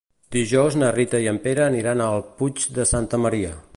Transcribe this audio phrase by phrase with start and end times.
[0.35, 3.53] Dijous na Rita i en Pere aniran al Puig de Santa Maria.